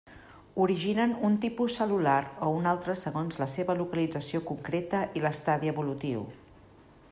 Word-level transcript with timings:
Originen 0.63 1.11
un 1.27 1.35
tipus 1.43 1.75
cel·lular 1.81 2.17
o 2.47 2.49
un 2.61 2.69
altre 2.71 2.95
segons 3.03 3.37
la 3.43 3.49
seva 3.57 3.77
localització 3.83 4.43
concreta 4.53 5.05
i 5.21 5.25
l'estadi 5.27 5.75
evolutiu. 5.77 6.29